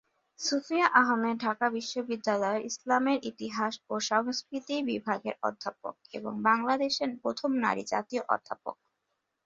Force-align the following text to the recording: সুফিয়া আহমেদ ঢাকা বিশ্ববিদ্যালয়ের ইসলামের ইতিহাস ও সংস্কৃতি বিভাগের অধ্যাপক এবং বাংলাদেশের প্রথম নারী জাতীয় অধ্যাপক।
সুফিয়া 0.39 0.87
আহমেদ 1.01 1.35
ঢাকা 1.39 1.65
বিশ্ববিদ্যালয়ের 1.71 2.65
ইসলামের 2.65 3.19
ইতিহাস 3.23 3.73
ও 3.89 4.03
সংস্কৃতি 4.09 4.75
বিভাগের 4.89 5.35
অধ্যাপক 5.43 5.95
এবং 6.17 6.33
বাংলাদেশের 6.43 7.09
প্রথম 7.21 7.51
নারী 7.65 7.83
জাতীয় 7.91 8.23
অধ্যাপক। 8.27 8.75